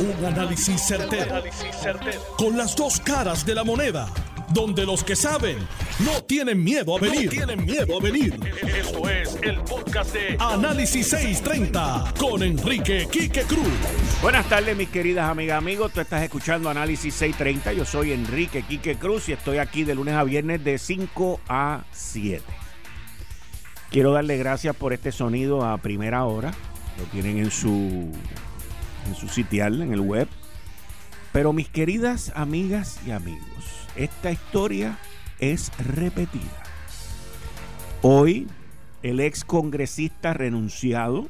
[0.00, 1.42] Un análisis certero,
[2.36, 4.08] Con las dos caras de la moneda.
[4.50, 5.58] Donde los que saben
[5.98, 7.28] no tienen miedo a venir.
[7.28, 8.38] tienen miedo a venir.
[8.62, 13.66] Esto es el podcast de Análisis 630 con Enrique Quique Cruz.
[14.22, 15.92] Buenas tardes, mis queridas amigas, amigos.
[15.92, 17.72] Tú estás escuchando Análisis 630.
[17.72, 21.82] Yo soy Enrique Quique Cruz y estoy aquí de lunes a viernes de 5 a
[21.90, 22.44] 7.
[23.90, 26.52] Quiero darle gracias por este sonido a primera hora.
[26.98, 28.12] Lo tienen en su
[29.08, 30.28] en su sitial, en el web.
[31.32, 34.98] Pero mis queridas amigas y amigos, esta historia
[35.38, 36.62] es repetida.
[38.02, 38.46] Hoy,
[39.02, 41.28] el ex congresista renunciado,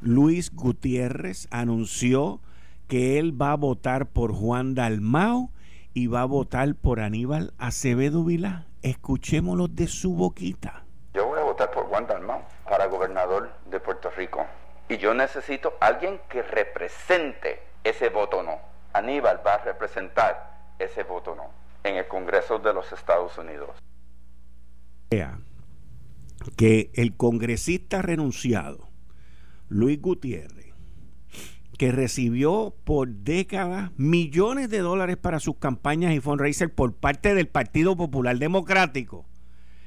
[0.00, 2.40] Luis Gutiérrez, anunció
[2.86, 5.50] que él va a votar por Juan Dalmao
[5.94, 8.66] y va a votar por Aníbal Acevedo Vilá.
[8.82, 10.84] Escuchémoslo de su boquita.
[11.14, 14.46] Yo voy a votar por Juan Dalmao para gobernador de Puerto Rico.
[14.88, 18.60] Y yo necesito alguien que represente ese voto no.
[18.92, 21.50] Aníbal va a representar ese voto no
[21.84, 23.70] en el Congreso de los Estados Unidos.
[26.56, 28.88] Que el congresista renunciado,
[29.68, 30.74] Luis Gutiérrez,
[31.78, 37.48] que recibió por décadas millones de dólares para sus campañas y fundraiser por parte del
[37.48, 39.26] Partido Popular Democrático,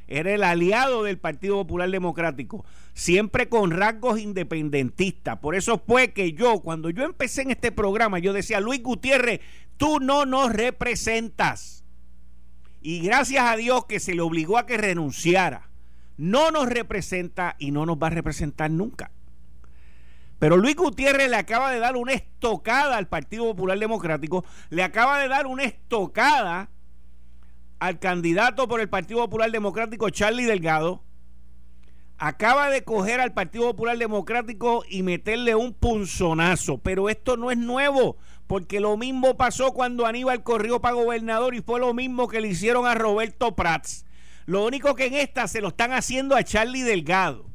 [0.10, 5.38] era el aliado del Partido Popular Democrático, siempre con rasgos independentistas.
[5.38, 9.40] Por eso fue que yo, cuando yo empecé en este programa, yo decía, Luis Gutiérrez,
[9.78, 11.86] tú no nos representas.
[12.82, 15.70] Y gracias a Dios que se le obligó a que renunciara.
[16.18, 19.12] No nos representa y no nos va a representar nunca.
[20.40, 25.20] Pero Luis Gutiérrez le acaba de dar una estocada al Partido Popular Democrático, le acaba
[25.20, 26.70] de dar una estocada
[27.80, 31.04] al candidato por el Partido Popular Democrático, Charlie Delgado,
[32.18, 36.80] acaba de coger al Partido Popular Democrático y meterle un punzonazo.
[36.80, 41.62] Pero esto no es nuevo, porque lo mismo pasó cuando Aníbal corrió para gobernador y
[41.62, 44.06] fue lo mismo que le hicieron a Roberto Prats.
[44.46, 47.46] Lo único que en esta se lo están haciendo a Charlie Delgado.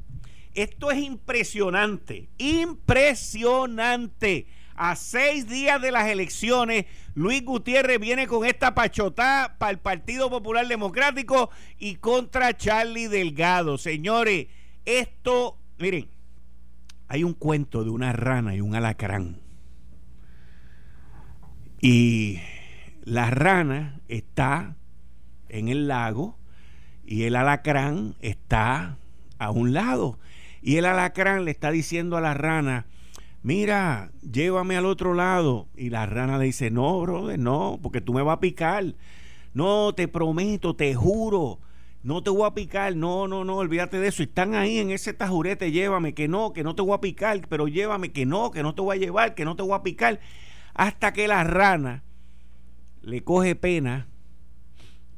[0.55, 4.47] Esto es impresionante, impresionante.
[4.77, 10.29] A seis días de las elecciones, Luis Gutiérrez viene con esta pachotá para el Partido
[10.31, 13.79] Popular Democrático y contra Charlie Delgado.
[13.79, 14.49] Señores,
[14.85, 16.09] esto, miren,
[17.07, 19.41] hay un cuento de una rana y un alacrán.
[21.81, 22.41] Y
[23.05, 24.77] la rana está
[25.49, 26.37] en el lago
[27.05, 28.99] y el alacrán está
[29.39, 30.19] a un lado.
[30.63, 32.87] Y el alacrán le está diciendo a la rana,
[33.45, 35.69] mira, llévame al otro lado.
[35.77, 38.97] Y la rana le dice, no, brother, no, porque tú me vas a picar.
[39.53, 41.61] No, te prometo, te juro,
[42.03, 42.97] no te voy a picar.
[42.97, 44.23] No, no, no, olvídate de eso.
[44.23, 47.41] Y están ahí en ese tajurete, llévame, que no, que no te voy a picar,
[47.49, 49.83] pero llévame, que no, que no te voy a llevar, que no te voy a
[49.85, 50.19] picar.
[50.75, 52.03] Hasta que la rana
[53.03, 54.09] le coge pena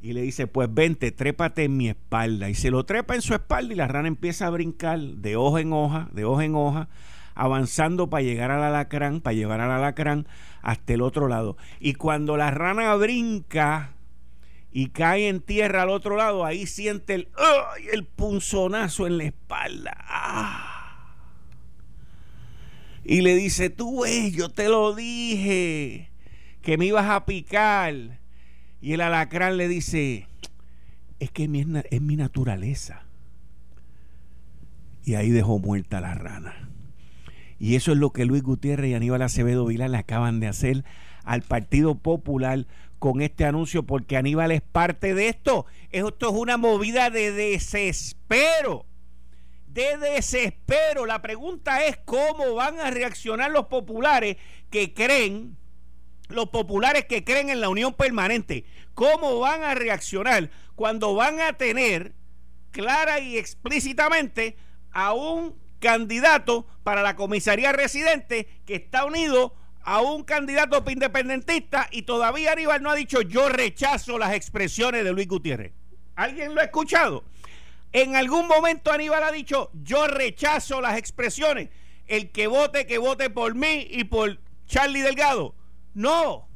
[0.03, 2.51] y le dice, pues vente, trépate en mi espalda.
[2.51, 5.61] Y se lo trepa en su espalda y la rana empieza a brincar de hoja
[5.61, 6.89] en hoja, de hoja en hoja,
[7.37, 10.27] avanzando para llegar al alacrán, para llevar al alacrán
[10.63, 11.57] hasta el otro lado.
[11.79, 13.93] Y cuando la rana brinca
[14.73, 17.29] y cae en tierra al otro lado, ahí siente el,
[17.93, 19.97] el punzonazo en la espalda.
[20.09, 20.73] ¡Ah!
[23.05, 26.11] Y le dice, tú ves, yo te lo dije,
[26.63, 28.19] que me ibas a picar.
[28.81, 30.27] Y el alacrán le dice,
[31.21, 33.05] es que es mi naturaleza.
[35.05, 36.69] Y ahí dejó muerta la rana.
[37.59, 40.85] Y eso es lo que Luis Gutiérrez y Aníbal Acevedo Vila le acaban de hacer
[41.25, 42.67] al Partido Popular
[42.99, 45.67] con este anuncio, porque Aníbal es parte de esto.
[45.91, 48.87] Esto es una movida de desespero.
[49.69, 51.07] De desespero.
[51.07, 54.37] La pregunta es cómo van a reaccionar los populares
[54.71, 55.57] que creen,
[56.29, 58.65] los populares que creen en la unión permanente,
[58.95, 62.15] cómo van a reaccionar cuando van a tener
[62.71, 64.57] clara y explícitamente
[64.93, 72.03] a un candidato para la comisaría residente que está unido a un candidato independentista y
[72.03, 75.73] todavía Aníbal no ha dicho yo rechazo las expresiones de Luis Gutiérrez.
[76.17, 77.25] ¿Alguien lo ha escuchado?
[77.93, 81.69] En algún momento Aníbal ha dicho yo rechazo las expresiones.
[82.09, 85.55] El que vote, que vote por mí y por Charlie Delgado.
[85.95, 86.49] No.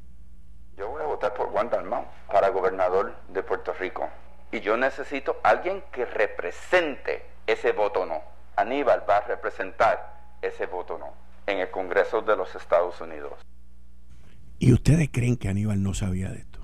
[0.77, 4.09] Yo voy a votar por Juan Dalmau para gobernador de Puerto Rico.
[4.53, 8.23] Y yo necesito alguien que represente ese voto no.
[8.56, 11.12] Aníbal va a representar ese voto no
[11.47, 13.32] en el Congreso de los Estados Unidos.
[14.58, 16.61] ¿Y ustedes creen que Aníbal no sabía de esto?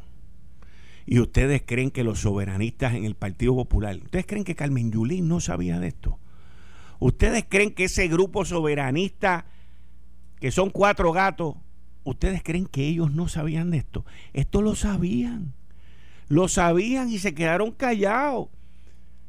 [1.07, 5.29] ¿Y ustedes creen que los soberanistas en el Partido Popular, ustedes creen que Carmen Yulín
[5.29, 6.19] no sabía de esto?
[6.99, 9.47] ¿Ustedes creen que ese grupo soberanista
[10.41, 11.57] que son cuatro gatos,
[12.05, 14.05] ¿ustedes creen que ellos no sabían de esto?
[14.33, 15.55] Esto lo sabían.
[16.29, 18.49] Lo sabían y se quedaron callados.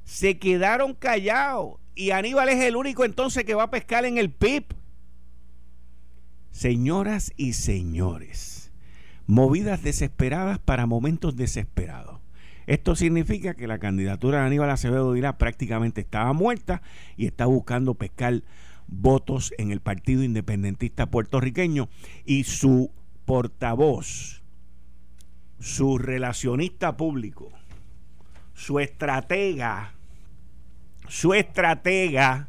[0.04, 1.80] Se quedaron callados.
[1.98, 4.66] Y Aníbal es el único entonces que va a pescar en el PIB.
[6.52, 8.72] Señoras y señores,
[9.26, 12.20] movidas desesperadas para momentos desesperados.
[12.68, 16.84] Esto significa que la candidatura de Aníbal Acevedo Vilá prácticamente estaba muerta
[17.16, 18.44] y está buscando pescar
[18.86, 21.90] votos en el Partido Independentista puertorriqueño
[22.26, 22.92] y su
[23.26, 24.44] portavoz,
[25.60, 27.52] su relacionista público,
[28.54, 29.97] su estratega,
[31.07, 32.48] su estratega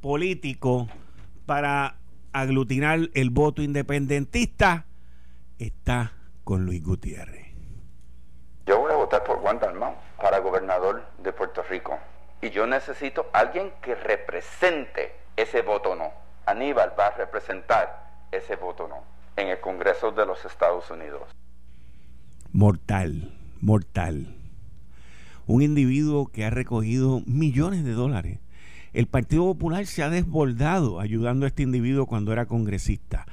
[0.00, 0.88] político
[1.46, 1.96] para
[2.32, 4.86] aglutinar el voto independentista
[5.58, 6.12] está
[6.44, 7.46] con Luis Gutiérrez.
[8.66, 11.98] Yo voy a votar por Juan Dalmau para gobernador de Puerto Rico.
[12.42, 16.10] Y yo necesito alguien que represente ese voto no.
[16.46, 19.02] Aníbal va a representar ese voto no
[19.36, 21.22] en el Congreso de los Estados Unidos.
[22.52, 24.39] Mortal, mortal.
[25.50, 28.38] Un individuo que ha recogido millones de dólares
[28.92, 33.26] el Partido Popular se ha desbordado ayudando a este individuo cuando era congresista.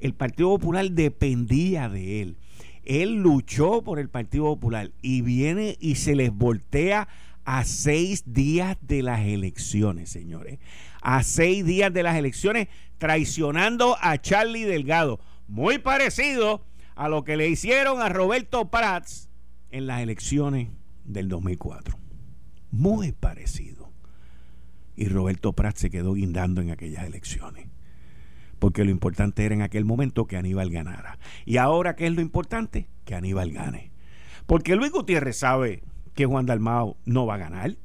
[0.00, 2.36] El Partido Popular dependía de él.
[2.84, 7.08] Él luchó por el Partido Popular y viene y se les voltea
[7.44, 10.58] a seis días de las elecciones, señores.
[11.02, 12.68] A seis días de las elecciones,
[12.98, 15.20] traicionando a Charlie Delgado.
[15.48, 16.64] Muy parecido
[16.94, 19.28] a lo que le hicieron a Roberto Prats
[19.70, 20.68] en las elecciones
[21.04, 21.98] del 2004.
[22.70, 23.92] Muy parecido
[24.96, 27.68] y Roberto Prat se quedó guindando en aquellas elecciones.
[28.58, 31.18] Porque lo importante era en aquel momento que Aníbal ganara.
[31.44, 32.88] Y ahora, ¿qué es lo importante?
[33.04, 33.90] Que Aníbal gane.
[34.46, 35.82] Porque Luis Gutiérrez sabe
[36.14, 37.76] que Juan Dalmao no va a ganar.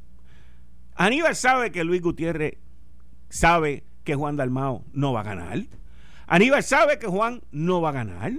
[0.95, 2.57] Aníbal sabe que Luis Gutiérrez
[3.29, 5.65] sabe que Juan Dalmao no va a ganar.
[6.27, 8.33] Aníbal sabe que Juan no va a ganar.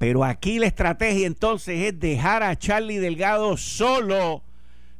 [0.00, 4.42] Pero aquí la estrategia entonces es dejar a Charlie Delgado solo,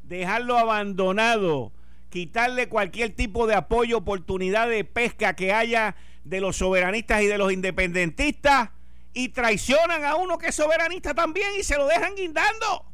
[0.04, 1.72] dejarlo abandonado
[2.10, 7.38] quitarle cualquier tipo de apoyo, oportunidad de pesca que haya de los soberanistas y de
[7.38, 8.70] los independentistas
[9.14, 12.84] y traicionan a uno que es soberanista también y se lo dejan guindando.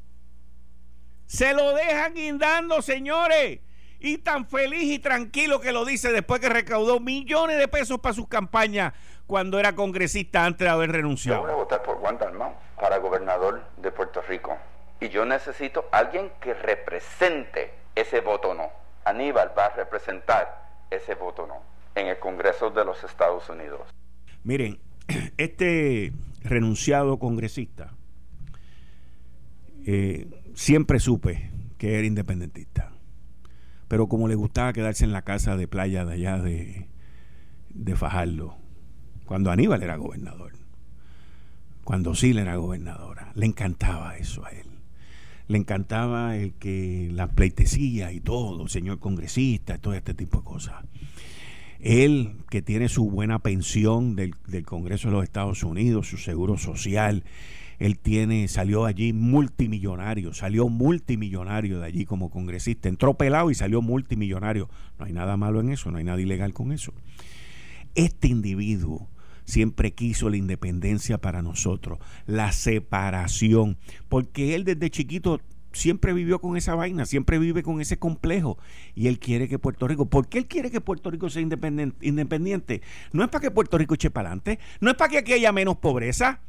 [1.26, 3.61] Se lo dejan guindando, señores.
[3.99, 8.14] Y tan feliz y tranquilo que lo dice después que recaudó millones de pesos para
[8.14, 8.93] sus campañas
[9.26, 11.40] cuando era congresista antes de haber renunciado.
[11.40, 14.56] Yo voy a votar por Juan Dalmau para gobernador de Puerto Rico.
[15.00, 18.70] Y yo necesito alguien que represente ese voto no.
[19.05, 21.61] Aníbal va a representar ese voto no
[21.94, 23.81] en el Congreso de los Estados Unidos.
[24.44, 24.78] Miren,
[25.38, 26.12] este
[26.43, 27.93] renunciado congresista
[29.84, 32.93] eh, siempre supe que era independentista,
[33.88, 36.88] pero como le gustaba quedarse en la casa de playa de allá de,
[37.70, 38.56] de Fajardo,
[39.26, 40.52] cuando Aníbal era gobernador,
[41.84, 44.67] cuando Sila era gobernadora, le encantaba eso a él
[45.49, 50.84] le encantaba el que la pleitesía y todo, señor congresista, todo este tipo de cosas.
[51.78, 56.58] Él, que tiene su buena pensión del, del, Congreso de los Estados Unidos, su seguro
[56.58, 57.23] social,
[57.78, 63.82] él tiene, salió allí multimillonario, salió multimillonario de allí como congresista, entró pelado y salió
[63.82, 64.70] multimillonario.
[64.99, 66.93] No hay nada malo en eso, no hay nada ilegal con eso.
[67.94, 69.08] Este individuo
[69.47, 75.41] siempre quiso la independencia para nosotros, la separación, porque él desde chiquito
[75.73, 78.59] siempre vivió con esa vaina, siempre vive con ese complejo
[78.95, 81.97] y él quiere que Puerto Rico, ¿por qué él quiere que Puerto Rico sea independiente?
[82.07, 82.83] independiente?
[83.12, 85.53] No es para que Puerto Rico eche para adelante, no es para que aquí haya
[85.53, 86.41] menos pobreza,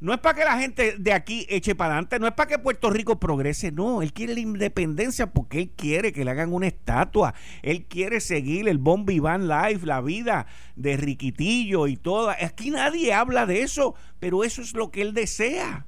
[0.00, 2.58] no es para que la gente de aquí eche para adelante, no es para que
[2.58, 6.66] Puerto Rico progrese, no, él quiere la independencia porque él quiere que le hagan una
[6.66, 12.36] estatua, él quiere seguir el Bon Vivant Life, la vida de Riquitillo y toda.
[12.40, 15.86] Aquí nadie habla de eso, pero eso es lo que él desea.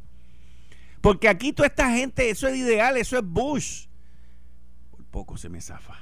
[1.01, 3.87] Porque aquí toda esta gente, eso es ideal, eso es Bush.
[4.91, 5.97] Por poco se me zafa.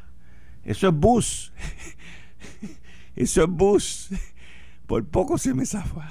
[0.65, 1.51] Eso es Bush.
[3.17, 4.13] Eso es Bush.
[4.87, 6.11] Por poco se me zafa.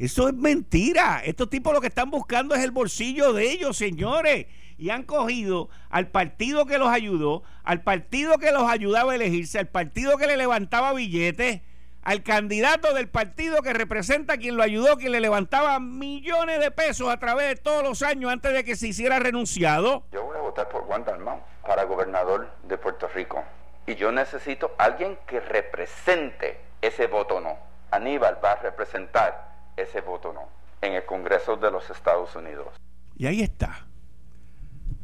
[0.00, 1.20] Eso es mentira.
[1.22, 4.46] Estos tipos lo que están buscando es el bolsillo de ellos, señores.
[4.78, 9.58] Y han cogido al partido que los ayudó, al partido que los ayudaba a elegirse,
[9.58, 11.60] al partido que le levantaba billetes,
[12.00, 16.70] al candidato del partido que representa a quien lo ayudó, quien le levantaba millones de
[16.70, 20.04] pesos a través de todos los años antes de que se hiciera renunciado.
[20.12, 23.44] Yo voy a votar por Juan Dalmau para gobernador de Puerto Rico.
[23.86, 27.58] Y yo necesito alguien que represente ese voto no.
[27.90, 29.49] Aníbal va a representar
[29.80, 30.48] ese voto no
[30.82, 32.68] en el Congreso de los Estados Unidos.
[33.16, 33.86] Y ahí está,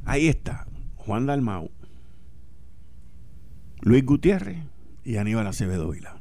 [0.04, 0.66] ahí está
[0.97, 1.71] Juan Dalmau,
[3.80, 4.59] Luis Gutiérrez
[5.04, 6.18] y Aníbal Acevedo Vila.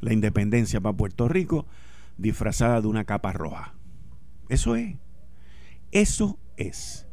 [0.00, 1.66] la independencia para Puerto Rico
[2.16, 3.74] disfrazada de una capa roja.
[4.48, 4.96] Eso es.
[5.90, 7.06] Eso es.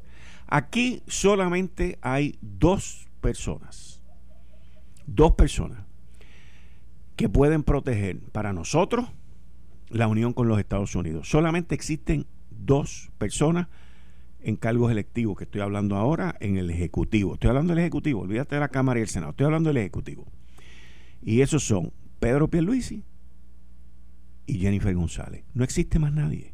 [0.48, 4.02] Aquí solamente hay dos personas.
[5.06, 5.80] Dos personas
[7.16, 9.08] que pueden proteger para nosotros
[9.90, 11.30] la unión con los Estados Unidos.
[11.30, 13.68] Solamente existen dos personas
[14.42, 17.34] en cargos electivos, que estoy hablando ahora en el Ejecutivo.
[17.34, 20.26] Estoy hablando del Ejecutivo, olvídate de la Cámara y el Senado, estoy hablando del Ejecutivo.
[21.22, 23.04] Y esos son Pedro Pierluisi
[24.46, 25.44] y Jennifer González.
[25.54, 26.54] No existe más nadie.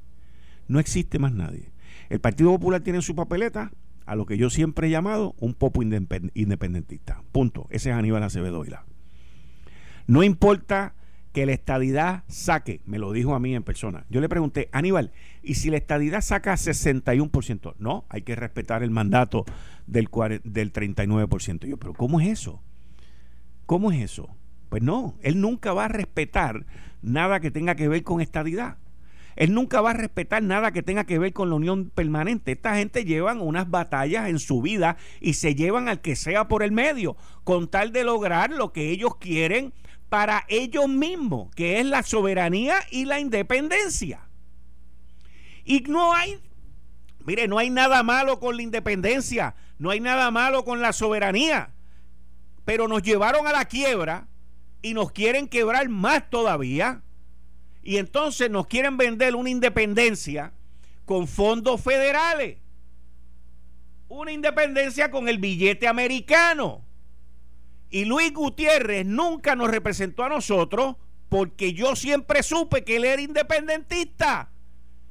[0.68, 1.72] No existe más nadie.
[2.10, 3.72] El Partido Popular tiene su papeleta
[4.06, 7.24] a lo que yo siempre he llamado un popo independentista.
[7.32, 7.68] Punto.
[7.70, 8.86] Ese es Aníbal Acevedo Vila.
[10.08, 10.96] No importa
[11.34, 14.06] que la estadidad saque, me lo dijo a mí en persona.
[14.10, 15.12] Yo le pregunté, Aníbal,
[15.42, 17.74] ¿y si la estadidad saca 61%?
[17.80, 19.44] No, hay que respetar el mandato
[19.88, 20.08] del,
[20.44, 21.66] del 39%.
[21.66, 22.62] Yo, pero ¿cómo es eso?
[23.66, 24.30] ¿Cómo es eso?
[24.70, 26.68] Pues no, él nunca va a respetar
[27.02, 28.78] nada que tenga que ver con estadidad.
[29.36, 32.52] Él nunca va a respetar nada que tenga que ver con la unión permanente.
[32.52, 36.62] Esta gente llevan unas batallas en su vida y se llevan al que sea por
[36.62, 39.74] el medio, con tal de lograr lo que ellos quieren
[40.14, 44.22] para ellos mismos, que es la soberanía y la independencia.
[45.66, 46.40] Y no hay,
[47.26, 51.74] mire, no hay nada malo con la independencia, no hay nada malo con la soberanía,
[52.64, 54.28] pero nos llevaron a la quiebra
[54.84, 57.02] y nos quieren quebrar más todavía.
[57.82, 60.54] Y entonces nos quieren vender una independencia
[61.06, 62.60] con fondos federales.
[64.10, 66.86] Una independencia con el billete americano.
[67.94, 70.96] Y Luis Gutiérrez nunca nos representó a nosotros
[71.30, 74.50] porque yo siempre supe que él era independentista.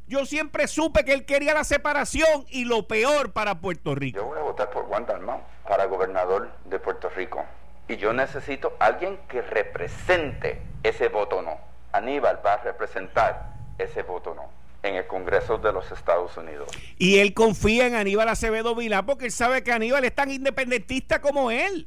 [0.09, 4.19] Yo siempre supe que él quería la separación y lo peor para Puerto Rico.
[4.19, 7.45] Yo voy a votar por Juan Dalmau para gobernador de Puerto Rico.
[7.87, 11.61] Y yo necesito alguien que represente ese voto no.
[11.93, 14.49] Aníbal va a representar ese voto no
[14.83, 16.69] en el Congreso de los Estados Unidos.
[16.99, 21.21] Y él confía en Aníbal Acevedo Vilá porque él sabe que Aníbal es tan independentista
[21.21, 21.87] como él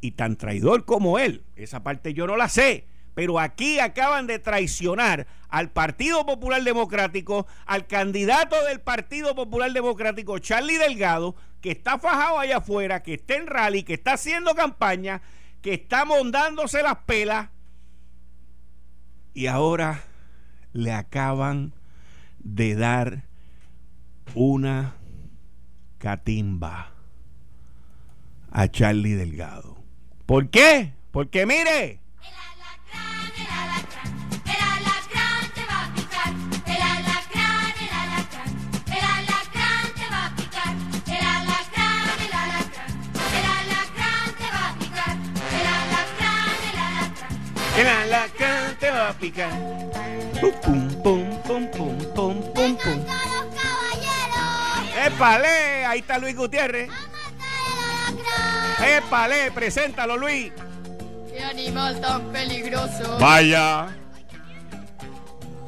[0.00, 1.44] y tan traidor como él.
[1.56, 2.86] Esa parte yo no la sé.
[3.14, 10.38] Pero aquí acaban de traicionar al Partido Popular Democrático, al candidato del Partido Popular Democrático,
[10.38, 15.22] Charlie Delgado, que está fajado allá afuera, que está en rally, que está haciendo campaña,
[15.62, 17.48] que está mondándose las pelas.
[19.32, 20.04] Y ahora
[20.74, 21.72] le acaban
[22.38, 23.24] de dar
[24.34, 24.94] una
[25.98, 26.92] catimba
[28.50, 29.75] a Charlie Delgado.
[30.26, 30.92] ¿Por qué?
[31.12, 32.00] Porque mire.
[32.20, 34.10] El alacrán, el alacrán,
[34.44, 36.32] el alacrán te va a picar.
[36.66, 38.50] El alacrán, el alacrán,
[38.90, 40.74] el alacrán te va a picar.
[41.06, 42.90] El alacrán, el alacrán,
[43.38, 45.14] el alacrán te va a picar.
[45.54, 49.52] El alacrán, el alacrán, el alacrán te va a picar.
[50.40, 53.06] Pum, pum, pum, pum, pum, pum, pum.
[55.06, 55.86] ¡Épale!
[55.86, 56.90] Ahí está Luis Gutiérrez.
[58.84, 59.50] ¡Épale!
[59.52, 60.52] Preséntalo, Luis.
[61.30, 63.18] ¡Qué animal tan peligroso!
[63.18, 63.88] Vaya.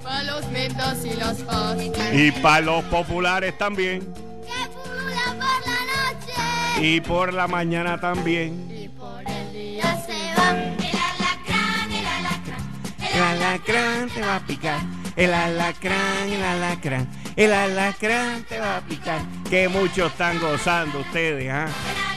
[0.02, 1.76] Para los metas y las paz.
[2.12, 4.00] Y para los populares también.
[4.00, 5.80] Que pululan por la
[6.16, 6.86] noche.
[6.86, 8.68] Y por la mañana también.
[8.70, 10.50] Y por el día se va.
[10.50, 13.14] El alacrán, el alacrán.
[13.14, 14.80] El alacrán te va a picar.
[15.16, 17.08] El alacrán, el alacrán.
[17.36, 19.20] El alacrán te va a picar.
[19.50, 21.66] Que muchos están gozando ustedes, ¿ah?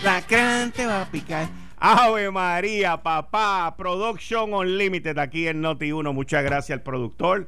[0.01, 1.47] Alacrán te va a picar.
[1.77, 3.75] Ave María, papá.
[3.77, 6.13] Production Unlimited aquí en Noti1.
[6.13, 7.47] Muchas gracias al productor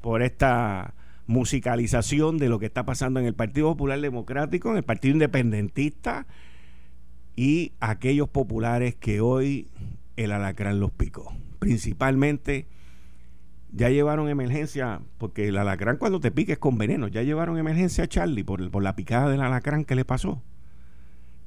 [0.00, 0.94] por esta
[1.26, 6.26] musicalización de lo que está pasando en el Partido Popular Democrático, en el Partido Independentista
[7.36, 9.68] y aquellos populares que hoy
[10.16, 11.34] el alacrán los picó.
[11.58, 12.66] Principalmente
[13.72, 18.08] ya llevaron emergencia, porque el alacrán cuando te piques con veneno, ya llevaron emergencia a
[18.08, 20.42] Charlie por la picada del alacrán que le pasó.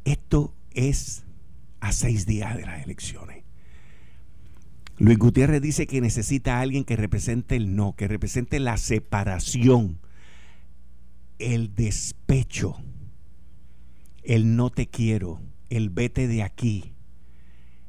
[0.05, 1.23] Esto es
[1.79, 3.43] a seis días de las elecciones.
[4.97, 9.99] Luis Gutiérrez dice que necesita a alguien que represente el no, que represente la separación,
[11.39, 12.75] el despecho,
[14.23, 15.41] el no te quiero,
[15.71, 16.93] el vete de aquí,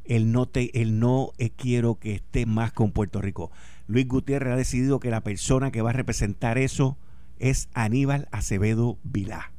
[0.05, 3.51] el no te, el no quiero que esté más con Puerto Rico.
[3.87, 6.97] Luis Gutiérrez ha decidido que la persona que va a representar eso
[7.39, 9.52] es Aníbal Acevedo Vilá.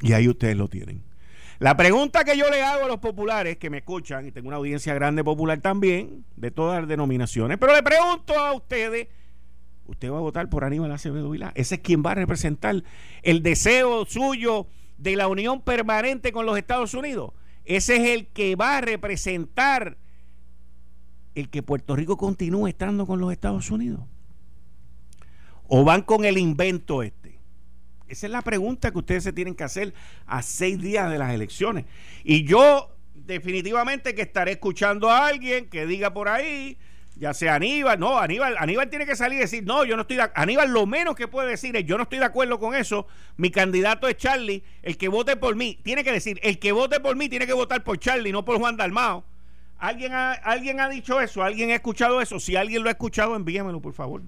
[0.00, 1.02] Y ahí ustedes lo tienen.
[1.58, 4.58] La pregunta que yo le hago a los populares que me escuchan, y tengo una
[4.58, 9.08] audiencia grande popular también, de todas las denominaciones, pero le pregunto a ustedes,
[9.86, 11.50] ¿usted va a votar por Aníbal Acevedo Vilá?
[11.56, 12.84] Ese es quien va a representar
[13.22, 17.32] el deseo suyo de la unión permanente con los Estados Unidos.
[17.64, 19.98] Ese es el que va a representar
[21.38, 24.00] el que Puerto Rico continúe estando con los Estados Unidos?
[25.68, 27.17] ¿O van con el invento este?
[28.08, 29.94] Esa es la pregunta que ustedes se tienen que hacer
[30.26, 31.84] a seis días de las elecciones.
[32.24, 36.78] Y yo definitivamente que estaré escuchando a alguien que diga por ahí,
[37.16, 40.16] ya sea Aníbal, no, Aníbal, Aníbal tiene que salir y decir, no, yo no estoy
[40.16, 43.06] de Aníbal lo menos que puede decir es, yo no estoy de acuerdo con eso,
[43.36, 47.00] mi candidato es Charlie, el que vote por mí, tiene que decir, el que vote
[47.00, 49.24] por mí tiene que votar por Charlie, no por Juan Dalmao.
[49.78, 51.42] ¿Alguien ha, ¿Alguien ha dicho eso?
[51.42, 52.40] ¿Alguien ha escuchado eso?
[52.40, 54.22] Si alguien lo ha escuchado, envíamelo, por favor.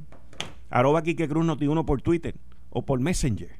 [0.68, 2.36] Arroba Quique Cruz Noti uno por Twitter
[2.70, 3.59] o por Messenger.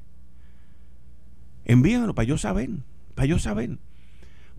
[1.65, 2.69] Envíamelo para yo saber,
[3.15, 3.77] para yo saber.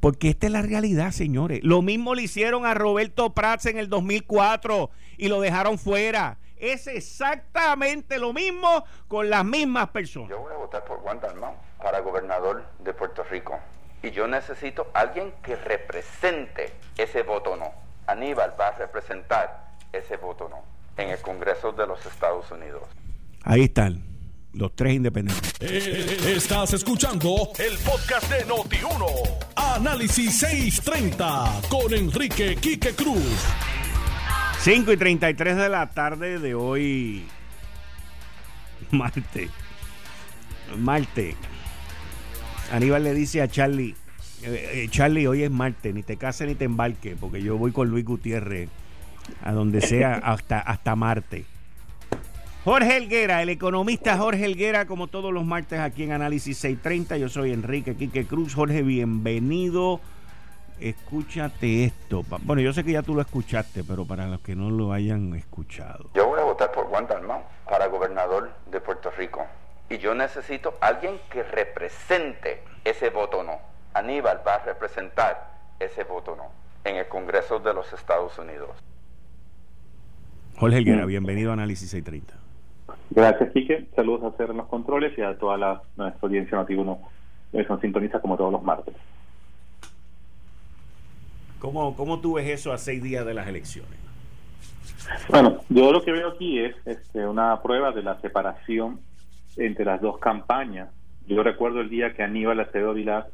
[0.01, 1.61] Porque esta es la realidad, señores.
[1.63, 6.39] Lo mismo le hicieron a Roberto Prats en el 2004 y lo dejaron fuera.
[6.57, 10.31] Es exactamente lo mismo con las mismas personas.
[10.31, 13.59] Yo voy a votar por Juan Dalmau para gobernador de Puerto Rico.
[14.03, 17.71] Y yo necesito alguien que represente ese voto no.
[18.07, 20.63] Aníbal va a representar ese voto no
[20.97, 22.83] en el Congreso de los Estados Unidos.
[23.45, 24.12] Ahí están
[24.55, 25.53] los tres independientes.
[25.61, 29.07] Eh, Estás escuchando el podcast de Noti1.
[29.57, 33.23] Análisis 630 con Enrique Quique Cruz.
[34.61, 37.25] 5 y 33 de la tarde de hoy,
[38.91, 39.49] Marte.
[40.79, 41.35] Marte.
[42.71, 43.95] Aníbal le dice a Charlie,
[44.43, 47.73] eh, eh, Charlie, hoy es Marte, ni te cases ni te embarques, porque yo voy
[47.73, 48.69] con Luis Gutiérrez
[49.43, 51.45] a donde sea, hasta, hasta Marte.
[52.65, 57.17] Jorge Helguera, el economista Jorge Helguera, como todos los martes aquí en Análisis 630.
[57.17, 58.55] Yo soy Enrique Quique Cruz.
[58.55, 59.99] Jorge, bienvenido.
[60.79, 62.25] Escúchate esto.
[62.43, 65.35] Bueno, yo sé que ya tú lo escuchaste, pero para los que no lo hayan
[65.35, 66.11] escuchado.
[66.15, 69.45] Yo voy a votar por Juan Dalmau para gobernador de Puerto Rico.
[69.91, 73.59] Y yo necesito alguien que represente ese voto no.
[73.93, 75.51] Aníbal va a representar
[75.81, 76.45] ese voto no
[76.85, 78.71] en el Congreso de los Estados Unidos.
[80.57, 82.42] Jorge Helguera, bienvenido a Análisis 630.
[83.15, 83.87] Gracias, Quique.
[83.95, 86.99] Saludos a hacer en los controles y a toda la, nuestra audiencia Noti1
[87.53, 88.95] que nos sintoniza como todos los martes.
[91.59, 93.99] ¿Cómo, ¿Cómo tú ves eso a seis días de las elecciones?
[95.29, 99.01] Bueno, yo lo que veo aquí es este, una prueba de la separación
[99.57, 100.89] entre las dos campañas.
[101.27, 103.29] Yo recuerdo el día que Aníbal Acevedo Vilar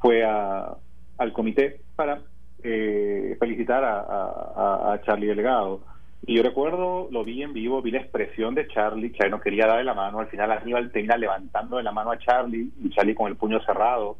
[0.00, 0.74] fue a-
[1.18, 2.20] al comité para
[2.62, 5.80] eh, felicitar a, a- a Charlie Delgado.
[6.26, 9.66] Y yo recuerdo, lo vi en vivo, vi la expresión de Charlie, Charlie no quería
[9.66, 13.28] darle la mano, al final Aníbal termina levantando la mano a Charlie y Charlie con
[13.28, 14.16] el puño cerrado.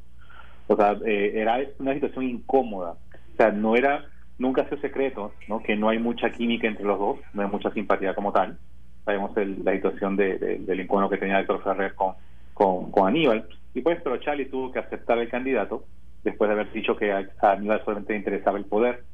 [0.66, 2.92] O sea, eh, era una situación incómoda.
[2.92, 4.04] O sea, no era,
[4.38, 5.62] nunca ha sido secreto, ¿no?
[5.62, 8.58] Que no hay mucha química entre los dos, no hay mucha simpatía como tal.
[9.04, 12.14] Sabemos el- la situación de, de- del encuentro que tenía Héctor Ferrer con,
[12.52, 13.48] con, Aníbal.
[13.74, 15.84] Y pues, pero Charlie tuvo que aceptar el candidato
[16.22, 19.04] después de haber dicho que a Aníbal solamente le interesaba el poder.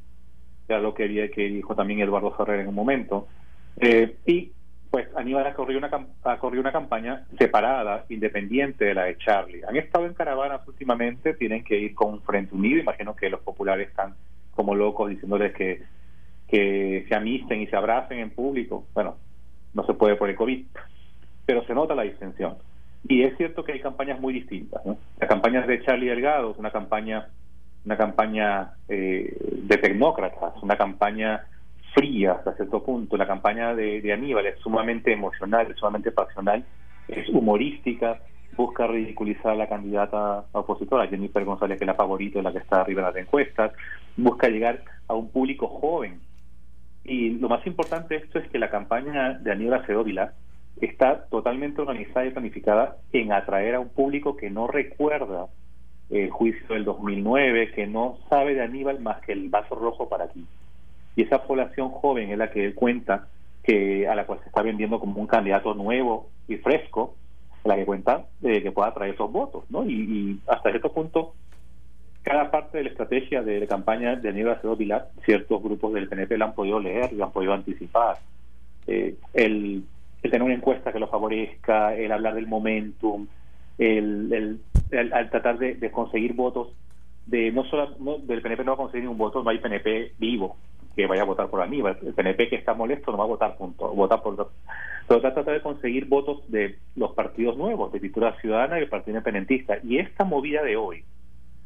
[0.71, 3.27] Era lo que, había- que dijo también Eduardo Ferrer en un momento.
[3.81, 4.53] Eh, y
[4.91, 5.91] pues Aníbal ha corrido, una,
[6.25, 9.63] ha corrido una campaña separada, independiente de la de Charlie.
[9.69, 12.79] Han estado en caravanas últimamente, tienen que ir con frente unido.
[12.81, 14.15] Imagino que los populares están
[14.53, 15.83] como locos diciéndoles que,
[16.49, 18.87] que se amisten y se abracen en público.
[18.95, 19.17] Bueno,
[19.75, 20.67] no se puede por el COVID,
[21.47, 22.57] pero se nota la distensión.
[23.09, 24.85] Y es cierto que hay campañas muy distintas.
[24.85, 24.99] ¿no?
[25.21, 27.29] La campaña de Charlie Delgado es una campaña
[27.85, 31.47] una campaña eh, de tecnócratas, una campaña
[31.95, 33.17] fría hasta cierto punto.
[33.17, 36.65] La campaña de, de Aníbal es sumamente emocional, es sumamente pasional,
[37.09, 38.21] es humorística,
[38.57, 42.59] busca ridiculizar a la candidata opositora, Jennifer González, que es la favorita, es la que
[42.59, 43.73] está arriba de las encuestas,
[44.17, 46.21] busca llegar a un público joven.
[47.05, 50.35] Y lo más importante de esto es que la campaña de Aníbal Vilá
[50.81, 55.47] está totalmente organizada y planificada en atraer a un público que no recuerda
[56.11, 60.25] el juicio del 2009, que no sabe de Aníbal más que el vaso rojo para
[60.25, 60.45] aquí.
[61.17, 63.29] Y esa población joven es la que él cuenta,
[63.63, 67.15] que a la cual se está vendiendo como un candidato nuevo y fresco,
[67.65, 69.85] la que cuenta de que pueda traer esos votos, ¿no?
[69.85, 71.35] Y, y hasta cierto punto,
[72.23, 76.09] cada parte de la estrategia de la campaña de Aníbal Acevedo Vilar, ciertos grupos del
[76.09, 78.19] PNP la han podido leer, lo han podido anticipar.
[78.87, 79.85] Eh, el
[80.23, 83.27] tener una encuesta que lo favorezca, el hablar del momentum,
[83.81, 84.61] el,
[84.93, 86.69] al tratar de, conseguir votos
[87.27, 90.57] de no solo del PNP no va a conseguir ningún voto, no hay PNP vivo
[90.97, 91.99] que vaya a votar por Aníbal.
[92.03, 94.51] El PNP que está molesto no va a votar punto, votar por
[95.07, 99.17] pero trata de conseguir votos de los partidos nuevos, de Cultura Ciudadana y el Partido
[99.17, 99.79] Independentista.
[99.83, 101.05] Y esta movida de hoy,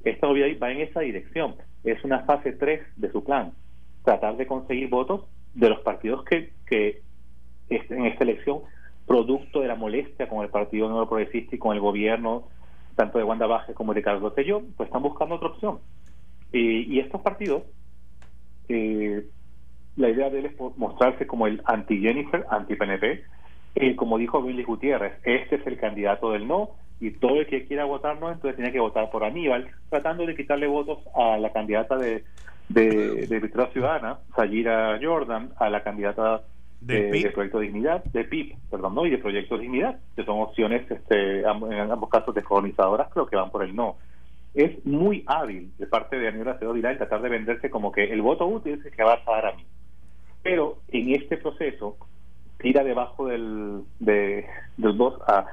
[0.03, 1.55] esta movida va en esa dirección.
[1.83, 3.53] Es una fase 3 de su plan.
[4.03, 7.03] Tratar de conseguir votos de los partidos que, que
[7.68, 8.61] en esta elección,
[9.06, 12.48] producto de la molestia con el Partido Nuevo Progresista y con el gobierno,
[12.96, 15.78] tanto de Wanda Vázquez como de Carlos Rosselló, pues están buscando otra opción.
[16.52, 17.64] Y, y estos partidos,
[18.68, 19.26] eh,
[19.96, 23.24] la idea de él es mostrarse como el anti-Jennifer, anti-PNP.
[23.76, 27.66] Eh, como dijo Billy Gutiérrez, este es el candidato del no y todo el que
[27.66, 31.52] quiera votar no, entonces tiene que votar por Aníbal, tratando de quitarle votos a la
[31.52, 32.24] candidata de,
[32.68, 36.42] de, de Ciudadana, Sayira Jordan, a la candidata
[36.87, 41.40] de, Proyecto Dignidad, de PIP, perdón, no, y de Proyecto Dignidad, que son opciones, este,
[41.40, 43.97] en ambos casos, descolonizadoras, pero que van por el no.
[44.55, 48.05] Es muy hábil de parte de Aníbal Acevedo Vilá en tratar de venderse como que
[48.05, 49.64] el voto útil es el que va a dar a mí.
[50.42, 51.97] Pero en este proceso,
[52.59, 55.47] tira debajo del, de, del dos a,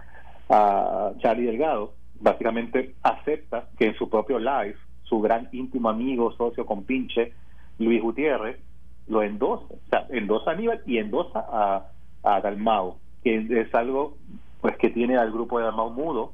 [0.50, 6.65] a Charlie Delgado, básicamente acepta que en su propio live, su gran íntimo amigo, socio
[6.65, 7.34] con pinche,
[7.80, 8.58] Luis Gutiérrez,
[9.07, 11.87] lo endosa, o sea, endosa a Aníbal y endosa a,
[12.23, 14.17] a Dalmau, que es algo
[14.61, 16.33] pues que tiene al grupo de Dalmau mudo,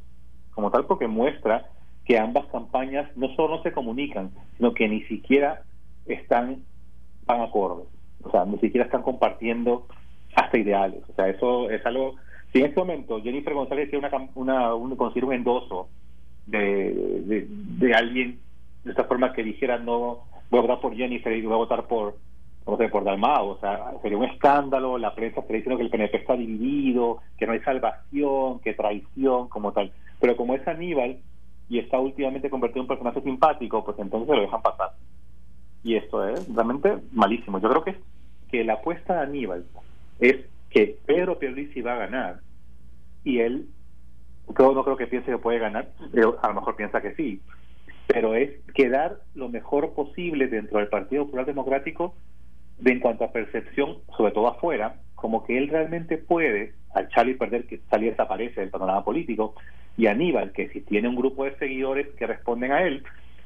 [0.51, 1.69] como tal, porque muestra
[2.06, 5.63] que ambas campañas no solo no se comunican, sino que ni siquiera
[6.06, 6.63] están
[7.25, 7.84] van acorde,
[8.23, 9.86] o sea, ni siquiera están compartiendo
[10.36, 12.15] hasta ideales, o sea, eso es algo,
[12.51, 15.89] si en este momento Jennifer González tiene una, una un, un endoso
[16.45, 16.93] de,
[17.25, 18.39] de, de alguien
[18.84, 21.88] de esta forma que dijera no voy a votar por Jennifer y voy a votar
[21.88, 22.15] por
[22.67, 25.89] no sé, por Dalmao, o sea, sería un escándalo, la prensa está diciendo que el
[25.89, 29.91] PNP está dividido, que no hay salvación, que traición, como tal.
[30.19, 31.17] Pero como es Aníbal
[31.69, 34.91] y está últimamente convertido en un personaje simpático, pues entonces lo dejan pasar.
[35.84, 37.60] Y esto es realmente malísimo.
[37.60, 37.95] Yo creo que,
[38.51, 39.65] que la apuesta de Aníbal
[40.19, 40.36] es
[40.69, 42.39] que Pedro Pierluisi va a ganar
[43.23, 43.69] y él
[44.53, 47.41] creo, no creo que piense que puede ganar, pero a lo mejor piensa que sí,
[48.08, 52.13] pero es quedar lo mejor posible dentro del Partido Popular Democrático
[52.80, 57.36] de en cuanto a percepción, sobre todo afuera, como que él realmente puede, al Charlie
[57.36, 59.56] perder, que Charlie desaparece del panorama político,
[59.98, 63.04] y Aníbal, que si tiene un grupo de seguidores que responden a él,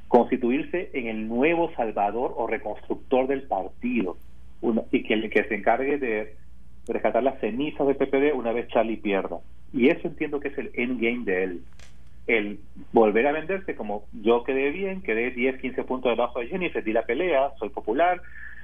[0.10, 4.18] constituirse en el nuevo salvador o reconstructor del partido,
[4.92, 6.36] y que, que se encargue de
[6.88, 9.38] rescatar las cenizas del PPD una vez Charlie pierda.
[9.74, 11.62] Y eso entiendo que es el endgame de él.
[12.28, 12.60] El
[12.92, 16.94] volver a venderse como yo quedé bien, quedé 10, 15 puntos debajo de Jenny, di
[16.94, 18.22] la pelea, soy popular,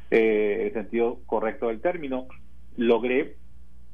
[0.10, 2.28] eh, el sentido correcto del término,
[2.78, 3.36] logré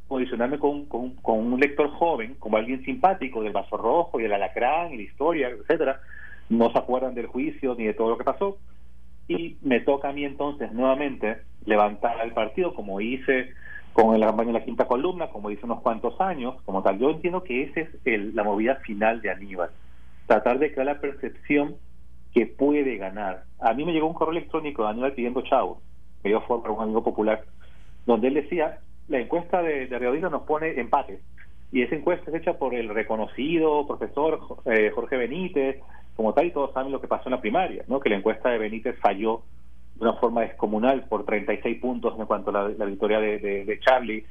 [0.08, 4.94] posicionarme con, con, un lector joven, como alguien simpático del vaso rojo y el alacrán
[4.94, 6.02] y la historia, etcétera.
[6.50, 8.58] No se acuerdan del juicio ni de todo lo que pasó.
[9.28, 13.52] Y me toca a mí entonces nuevamente levantar al partido, como hice
[13.94, 17.00] con la campaña de la quinta columna, como hice unos cuantos años, como tal.
[17.00, 19.70] Yo entiendo que esa es el, la movida final de Aníbal.
[20.28, 21.78] Tratar de crear la percepción
[22.34, 23.46] que puede ganar.
[23.60, 25.82] A mí me llegó un correo electrónico de Aníbal pidiendo chavo
[26.24, 27.44] que dio forma un amigo popular,
[28.06, 31.20] donde él decía, la encuesta de, de nos pone empate,
[31.72, 35.82] y esa encuesta es hecha por el reconocido profesor eh, Jorge Benítez,
[36.16, 38.00] como tal, y todos saben lo que pasó en la primaria, ¿no?
[38.00, 39.42] que la encuesta de Benítez falló
[39.96, 44.26] de una forma descomunal por 36 puntos en cuanto a la, victoria de, de Charlie,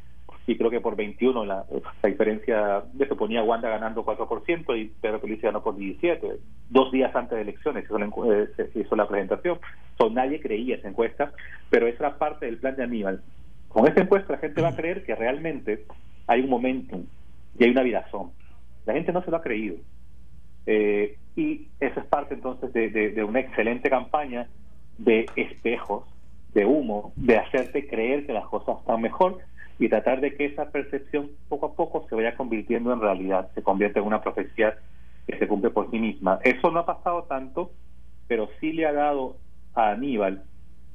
[0.46, 1.64] y creo que por 21 la,
[2.02, 7.36] diferencia se ponía Wanda ganando 4% y Pedro Felicia ganó por 17 dos días antes
[7.36, 9.58] de elecciones hizo la, eh, hizo la presentación.
[9.98, 11.32] So, nadie creía esa encuesta
[11.70, 13.22] pero esa era parte del plan de Aníbal.
[13.68, 15.84] Con esta encuesta la gente va a creer que realmente
[16.26, 17.04] hay un momentum
[17.58, 18.32] y hay una virazón.
[18.84, 19.76] La gente no se lo ha creído.
[20.66, 24.48] Eh, y esa es parte entonces de, de una excelente campaña
[24.98, 26.04] de espejos
[26.52, 29.38] de humo, de hacerte creer que las cosas están mejor
[29.82, 33.64] y tratar de que esa percepción poco a poco se vaya convirtiendo en realidad, se
[33.64, 34.78] convierte en una profecía
[35.26, 36.38] que se cumple por sí misma.
[36.44, 37.72] Eso no ha pasado tanto,
[38.28, 39.38] pero sí le ha dado
[39.74, 40.44] a Aníbal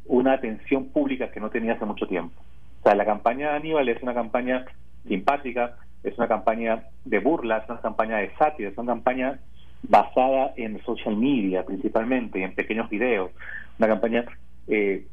[0.05, 2.41] una atención pública que no tenía hace mucho tiempo.
[2.79, 4.63] O sea, la campaña de Aníbal es una campaña
[5.05, 9.39] simpática, es una campaña de burla, es una campaña de sátira, es una campaña
[9.83, 13.31] basada en social media principalmente, en pequeños videos,
[13.79, 14.23] una campaña
[14.69, 15.05] eh,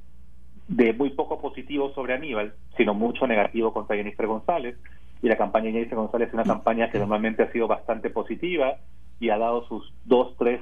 [0.68, 4.77] de muy poco positivo sobre Aníbal, sino mucho negativo contra Jennifer González.
[5.22, 8.77] Y la campaña de Jennifer González es una campaña que normalmente ha sido bastante positiva
[9.20, 10.61] y ha dado sus dos, tres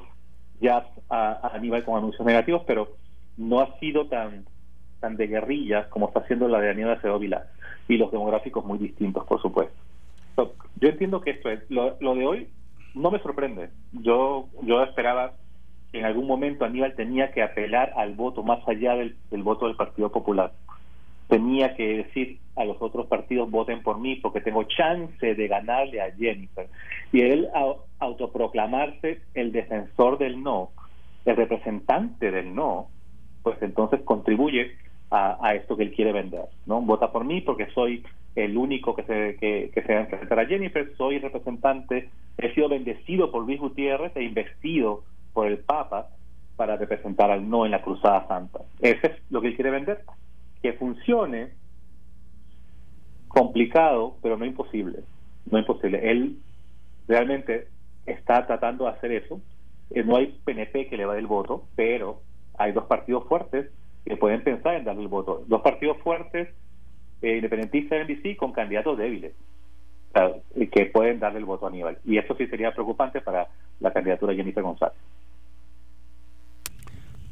[0.60, 2.96] jabs a, Aníbal con anuncios negativos, pero
[3.36, 4.44] no ha sido tan
[5.00, 7.46] tan de guerrillas como está haciendo la de Aníbal Cedóvila
[7.88, 9.74] y los demográficos muy distintos, por supuesto.
[10.36, 12.48] yo entiendo que esto es lo, lo de hoy
[12.94, 13.70] no me sorprende.
[13.92, 15.32] Yo yo esperaba
[15.92, 20.10] en algún momento Aníbal tenía que apelar al voto más allá del, voto del Partido
[20.10, 20.52] Popular.
[21.28, 26.00] Tenía que decir a los otros partidos voten por mí porque tengo chance de ganarle
[26.00, 26.68] a Jennifer.
[27.12, 27.48] Y él
[27.98, 30.70] autoproclamarse el defensor del no,
[31.24, 32.88] el representante del no,
[33.42, 34.72] pues entonces contribuye
[35.10, 36.46] a, esto que él quiere vender.
[36.64, 36.80] ¿no?
[36.80, 38.02] Vota por mí porque soy
[38.34, 42.54] el único que se, que, que se va a enfrentar a Jennifer, soy representante, he
[42.54, 46.08] sido bendecido por Luis Gutiérrez e investido por el Papa
[46.56, 48.60] para representar al no en la Cruzada Santa.
[48.80, 50.04] Ese es lo que él quiere vender.
[50.62, 51.50] que funcione,
[53.26, 55.00] complicado, pero no imposible.
[55.50, 56.08] No imposible.
[56.08, 56.38] Él
[57.08, 57.66] realmente
[58.06, 59.40] está tratando de hacer eso.
[59.90, 62.20] Eh, no hay PNP que le va el voto, pero
[62.56, 63.70] hay dos partidos fuertes
[64.04, 65.42] que pueden pensar en darle el voto.
[65.48, 66.48] Dos partidos fuertes,
[67.22, 69.32] eh, independentistas de NBC, con candidatos débiles,
[70.70, 71.98] que pueden darle el voto a Aníbal.
[72.04, 73.48] Y eso sí sería preocupante para
[73.80, 74.96] la candidatura de Jennifer González.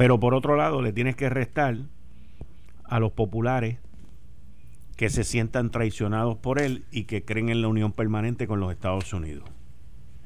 [0.01, 1.75] Pero por otro lado, le tienes que restar
[2.85, 3.77] a los populares
[4.97, 8.73] que se sientan traicionados por él y que creen en la unión permanente con los
[8.73, 9.45] Estados Unidos.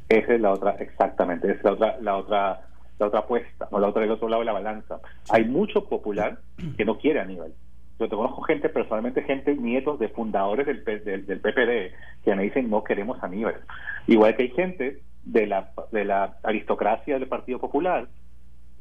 [0.09, 2.61] Esa es la otra, exactamente, esa es la otra, la otra,
[3.01, 5.01] la otra apuesta, o la otra del otro lado de la balanza.
[5.31, 6.39] Hay mucho popular
[6.77, 7.53] que no quiere a Aníbal.
[7.99, 11.93] Yo te conozco gente, personalmente gente, nietos de fundadores del, del, del, PPD,
[12.25, 13.57] que me dicen no queremos a Aníbal.
[14.07, 18.07] Igual que hay gente de la, de la aristocracia del Partido Popular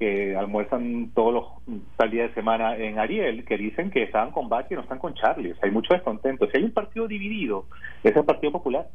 [0.04, 4.70] que almuerzan todos los días de semana en Ariel, que dicen que están con Bach
[4.70, 5.56] y no están con Charlie.
[5.62, 6.46] Hay mucho descontento.
[6.48, 7.68] Si hay un partido dividido,
[8.04, 8.90] es el Partido Popular.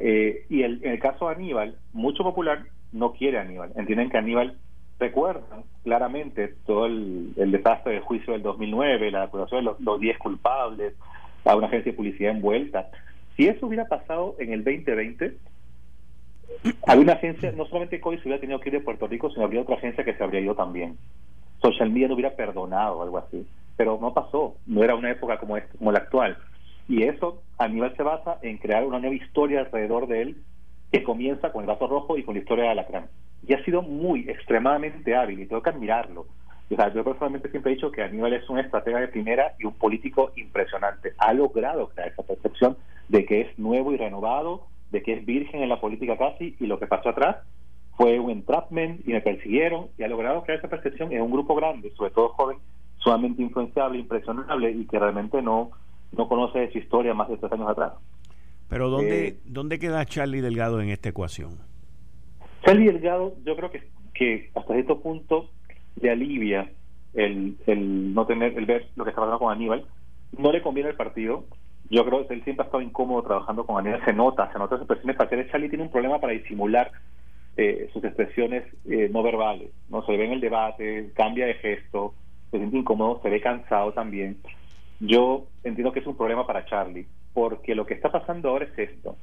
[0.00, 3.70] Eh, y el, en el caso de Aníbal, mucho popular no quiere Aníbal.
[3.76, 4.58] Entienden que Aníbal
[4.98, 10.94] recuerda claramente todo el, desastre del juicio del 2009, la acusación de los 10 culpables,
[11.44, 12.90] a una agencia de publicidad envuelta.
[13.36, 15.36] Si eso hubiera pasado en el 2020,
[16.86, 19.44] había una agencia, no solamente COI se hubiera tenido que ir de Puerto Rico, sino
[19.44, 20.96] habría otra agencia que se habría ido también.
[21.60, 23.46] Social Media no hubiera perdonado, algo así.
[23.76, 26.36] Pero no pasó, no era una época como, como la actual.
[26.88, 30.36] Y eso, Aníbal se basa en crear una nueva historia alrededor de él
[30.90, 33.06] que comienza con el vaso rojo y con la historia de Alacrán.
[33.46, 36.26] Y ha sido muy, extremadamente hábil y tengo que admirarlo.
[36.70, 39.64] O sea, yo personalmente siempre he dicho que Aníbal es un estratega de primera y
[39.64, 41.12] un político impresionante.
[41.18, 42.76] Ha logrado crear esa percepción
[43.08, 46.66] de que es nuevo y renovado, de que es virgen en la política casi, y
[46.66, 47.38] lo que pasó atrás
[47.96, 51.54] fue un entrapment y me persiguieron, y ha logrado crear esa percepción en un grupo
[51.56, 52.58] grande, sobre todo joven,
[52.98, 55.72] sumamente influenciable, impresionable, y que realmente no
[56.12, 57.94] no conoce su historia más de tres años atrás.
[58.68, 61.58] Pero ¿dónde, eh, ¿dónde queda Charlie Delgado en esta ecuación?
[62.64, 65.50] Charlie Delgado yo creo que, que hasta cierto punto
[66.00, 66.70] le alivia
[67.14, 69.84] el, el no tener, el ver lo que está pasando con Aníbal.
[70.38, 71.44] No le conviene el partido.
[71.90, 74.04] Yo creo que él siempre ha estado incómodo trabajando con Aníbal.
[74.04, 75.50] Se nota, se nota sus expresiones faciales.
[75.50, 76.90] Charlie tiene un problema para disimular
[77.56, 79.70] eh, sus expresiones eh, no verbales.
[79.90, 82.14] no Se ve en el debate, cambia de gesto,
[82.50, 84.38] se siente incómodo, se ve cansado también.
[85.00, 88.78] Yo entiendo que es un problema para Charlie, porque lo que está pasando ahora es
[88.78, 89.16] esto.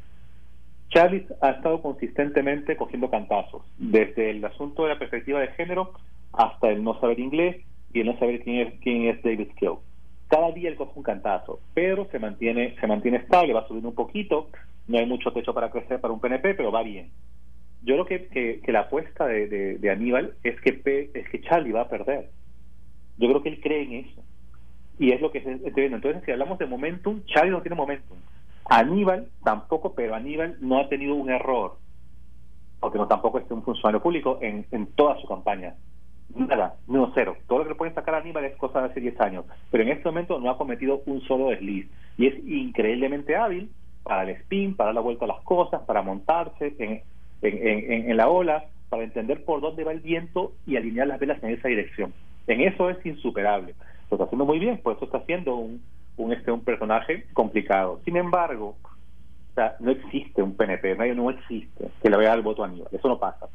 [0.90, 5.94] Charlie ha estado consistentemente cogiendo cantazos, desde el asunto de la perspectiva de género
[6.34, 9.78] hasta el no saber inglés y el no saber quién es, quién es David Skill.
[10.30, 13.96] Cada día él coge un cantazo, pero se mantiene, se mantiene estable, va subiendo un
[13.96, 14.50] poquito,
[14.88, 17.10] no hay mucho techo para crecer para un PNP, pero va bien.
[17.82, 21.90] Yo creo que, que, la apuesta de, Aníbal es que, es que Charlie va a
[21.90, 22.30] perder.
[23.18, 24.24] Yo creo que él cree en eso
[25.00, 25.96] y es lo que está viendo.
[25.96, 28.18] Entonces, si hablamos de momentum, Charlie no tiene momentum.
[28.66, 31.78] Aníbal tampoco, pero Aníbal no ha tenido un error,
[32.80, 35.76] porque no tampoco es un funcionario público en, en toda su campaña.
[36.36, 37.36] Nada, no cero.
[37.48, 39.84] Todo lo que le pueden sacar a Aníbal es cosa de hace 10 años, pero
[39.84, 41.90] en este momento no ha cometido un solo desliz.
[42.18, 43.70] Y es increíblemente hábil
[44.04, 47.02] para el spin, para dar la vuelta a las cosas, para montarse en,
[47.42, 51.42] en, en la ola, para entender por dónde va el viento y alinear las velas
[51.44, 52.14] en esa dirección.
[52.48, 53.76] En eso es insuperable
[54.10, 55.82] lo está haciendo muy bien, por eso está haciendo un,
[56.18, 58.02] un, este, un personaje complicado.
[58.06, 58.76] Sin embargo,
[59.52, 62.68] o sea, no existe un PNP, no, no existe que le vaya el voto a
[62.68, 63.48] Aníbal, eso no pasa.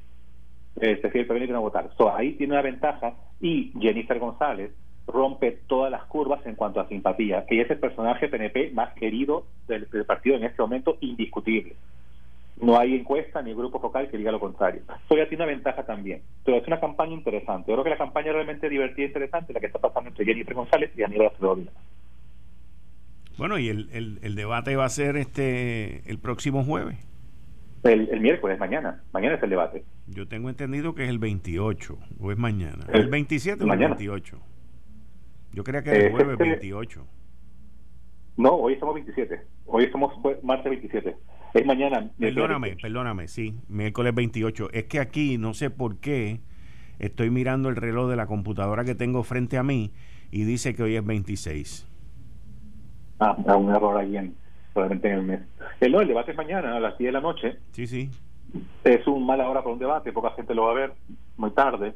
[0.80, 1.90] Es decir, el PNP no votar.
[1.96, 4.72] So, ahí tiene una ventaja y Jennifer González
[5.06, 9.46] rompe todas las curvas en cuanto a simpatía, que es el personaje PNP más querido
[9.68, 11.76] del partido en este momento, indiscutible.
[12.60, 14.82] No hay encuesta ni grupo focal que diga lo contrario.
[14.82, 16.22] Eso ya tiene una ventaja también.
[16.44, 17.70] Pero es una campaña interesante.
[17.70, 20.54] Yo creo que la campaña realmente divertida e interesante la que está pasando entre Jennifer
[20.54, 21.58] González y Aníbal Acevedo
[23.36, 26.96] Bueno, y el, el, debate va a ser este el próximo jueves.
[27.84, 29.02] El, miércoles, mañana.
[29.12, 29.84] Mañana es el debate.
[30.06, 32.86] Yo tengo entendido que es el 28, o es mañana.
[32.92, 34.40] ¿El, 27 o el 28?
[35.52, 37.00] Yo creía que era el jueves 28.
[37.00, 37.14] Este
[38.36, 39.40] no, hoy estamos 27.
[39.66, 41.16] Hoy estamos martes 27.
[41.52, 42.10] Es mañana.
[42.18, 44.70] Perdóname, perdóname, sí, miércoles 28.
[44.72, 46.40] Es que aquí, no sé por qué,
[46.98, 49.92] estoy mirando el reloj de la computadora que tengo frente a mí
[50.32, 51.86] y dice que hoy es 26.
[53.20, 54.34] Ah, un error ahí en,
[54.74, 55.40] probablemente en el mes.
[55.80, 57.56] El, no, el debate es mañana a las 10 de la noche.
[57.72, 58.10] Sí, sí.
[58.82, 60.92] Es un mala hora para un debate, poca gente lo va a ver,
[61.36, 61.94] muy tarde.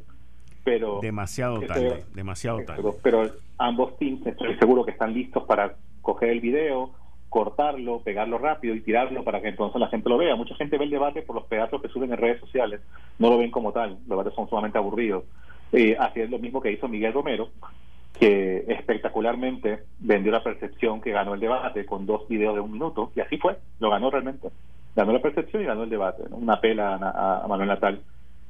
[0.65, 2.83] Pero demasiado tarde, demasiado tarde.
[3.03, 6.91] Pero, ambos teams estoy seguro que están listos para coger el video,
[7.29, 10.37] cortarlo, pegarlo rápido y tirarlo para que entonces la gente lo vea.
[10.37, 12.81] Mucha gente ve el debate por los pedazos que suben en redes sociales,
[13.19, 15.25] no lo ven como tal, los debates son sumamente aburridos.
[15.73, 17.51] Eh, así es lo mismo que hizo Miguel Romero,
[18.19, 23.13] que espectacularmente vendió la percepción que ganó el debate con dos videos de un minuto,
[23.15, 24.49] y así fue, lo ganó realmente.
[24.97, 28.01] Ganó la percepción y ganó el debate, una pela a, Manuel Natal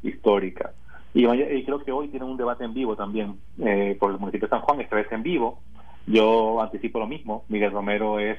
[0.03, 0.73] histórica.
[1.13, 1.25] Y,
[1.65, 4.63] creo que hoy tienen un debate en vivo también eh, por el municipio de San
[4.63, 5.61] Juan, esta vez en vivo.
[6.07, 8.39] Yo anticipo lo mismo, Miguel Romero es,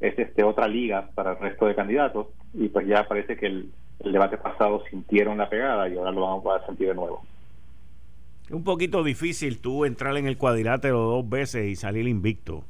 [0.00, 3.70] es este otra liga para el resto de candidatos, y pues ya parece que el,
[4.00, 7.22] el debate pasado sintieron la pegada y ahora lo vamos a sentir de nuevo.
[8.48, 12.64] Es un poquito difícil tú entrar en el cuadrilátero dos veces y salir invicto.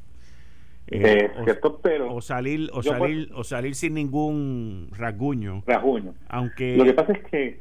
[0.88, 5.62] Eh, cierto, pero o salir o salir o salir sin ningún rasguño.
[5.66, 6.14] Rasguño.
[6.28, 7.60] Aunque lo que pasa es que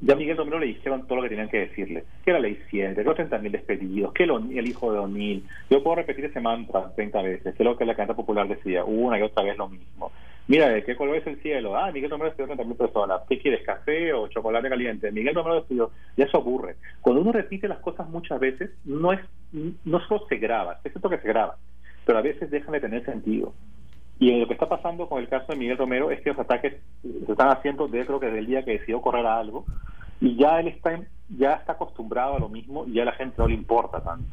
[0.00, 2.04] ya Miguel Romero le dijeron todo lo que tenían que decirle.
[2.24, 5.44] Que la ley 100, que los 30.000 despedidos, que el, hijo de O'Neill.
[5.68, 8.84] Yo puedo repetir ese mantra 30 veces, que es lo que la canta popular decía,
[8.84, 10.10] una y otra vez lo mismo.
[10.48, 11.76] Mira, ¿de qué color es el cielo?
[11.76, 13.20] Ah, Miguel Romero estudió 30.000 personas.
[13.28, 15.12] ¿Qué quieres, café o chocolate caliente?
[15.12, 15.90] Miguel Romero estudió.
[16.16, 16.76] Ya eso ocurre.
[17.02, 19.20] Cuando uno repite las cosas muchas veces, no es
[19.52, 21.56] no solo se graba, es cierto que se graba,
[22.04, 23.54] pero a veces dejan de tener sentido.
[24.18, 26.74] Y lo que está pasando con el caso de Miguel Romero es que los ataques
[27.02, 29.64] se están haciendo desde creo que desde el día que decidió correr a algo
[30.20, 33.36] y ya él está ya está acostumbrado a lo mismo y ya a la gente
[33.38, 34.28] no le importa tanto.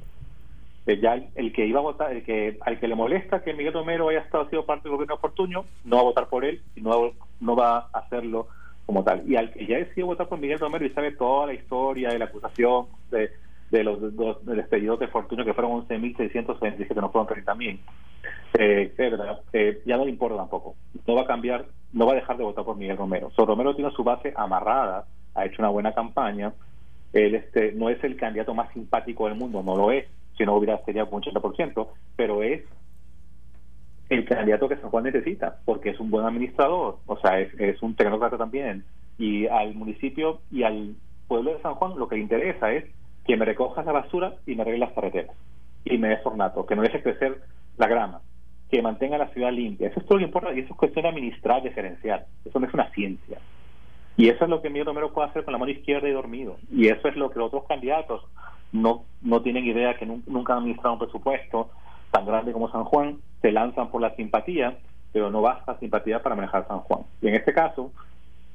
[0.87, 3.73] Eh, ya el, que iba a votar, el que al que le molesta que Miguel
[3.73, 6.61] Romero haya estado sido parte del gobierno de Fortuño, no va a votar por él
[6.75, 8.47] y no, no va a hacerlo
[8.85, 9.23] como tal.
[9.29, 12.19] Y al que ya decidió votar por Miguel Romero y sabe toda la historia de
[12.19, 13.31] la acusación de
[13.71, 17.79] de los, dos despedidos de Fortunio, que fueron 11.627, no fueron 30.000,
[18.57, 18.93] eh,
[19.53, 20.75] eh, ya no le importa tampoco.
[21.07, 23.31] No va a cambiar, no va a dejar de votar por Miguel Romero.
[23.35, 26.53] So, Romero tiene su base amarrada, ha hecho una buena campaña.
[27.13, 30.05] Él este, no es el candidato más simpático del mundo, no lo es,
[30.37, 32.63] si no hubiera sería un 80%, pero es
[34.09, 37.81] el candidato que San Juan necesita, porque es un buen administrador, o sea, es, es
[37.81, 38.85] un tecnócrata también.
[39.17, 40.95] Y al municipio y al
[41.27, 42.85] pueblo de San Juan lo que le interesa es
[43.25, 45.35] que me recojas la basura y me arregle las carreteras
[45.85, 47.41] y me des ornato, que no deje crecer
[47.77, 48.21] la grama,
[48.69, 49.87] que mantenga la ciudad limpia.
[49.87, 52.25] Eso es todo lo que importa y eso es cuestión administrar, gerenciar.
[52.43, 53.39] Eso no es una ciencia.
[54.17, 56.57] Y eso es lo que Miguel Romero puede hacer con la mano izquierda y dormido.
[56.71, 58.23] Y eso es lo que los otros candidatos
[58.71, 61.69] no, no tienen idea, que nunca han administrado un presupuesto
[62.11, 64.77] tan grande como San Juan, se lanzan por la simpatía,
[65.11, 67.01] pero no basta simpatía para manejar San Juan.
[67.21, 67.91] Y en este caso,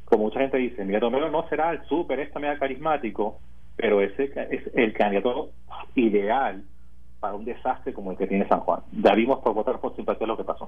[0.06, 3.38] como mucha gente dice, Miguel Romero no será el súper, esta mega carismático,
[3.76, 5.50] pero ese es el candidato
[5.94, 6.64] ideal
[7.20, 8.80] para un desastre como el que tiene San Juan.
[9.02, 10.66] Ya vimos por votar por simpatía lo que pasó.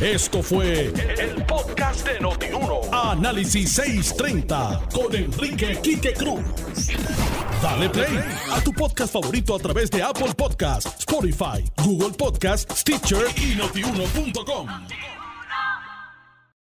[0.00, 2.80] Esto fue el podcast de Notiuno.
[2.92, 6.40] Análisis 630 con Enrique Quique Cruz.
[7.62, 8.18] Dale play
[8.52, 15.19] a tu podcast favorito a través de Apple Podcasts, Spotify, Google Podcasts, Stitcher y notiuno.com.